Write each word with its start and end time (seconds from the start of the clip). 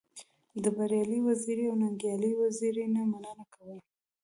د 0.63 0.65
بريالي 0.75 1.19
وزيري 1.27 1.63
او 1.69 1.75
ننګيالي 1.81 2.31
وزيري 2.41 2.85
نه 2.95 3.01
مننه 3.11 3.45
کوم. 3.53 3.79